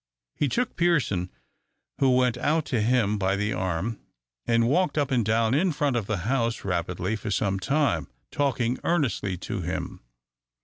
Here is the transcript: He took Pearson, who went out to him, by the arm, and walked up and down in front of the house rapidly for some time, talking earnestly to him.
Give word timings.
He 0.33 0.47
took 0.49 0.75
Pearson, 0.75 1.29
who 1.99 2.15
went 2.15 2.35
out 2.35 2.65
to 2.65 2.81
him, 2.81 3.19
by 3.19 3.35
the 3.35 3.53
arm, 3.53 3.99
and 4.47 4.67
walked 4.67 4.97
up 4.97 5.11
and 5.11 5.23
down 5.23 5.53
in 5.53 5.71
front 5.71 5.95
of 5.95 6.07
the 6.07 6.17
house 6.25 6.63
rapidly 6.65 7.15
for 7.15 7.29
some 7.29 7.59
time, 7.59 8.07
talking 8.31 8.79
earnestly 8.83 9.37
to 9.37 9.61
him. 9.61 9.99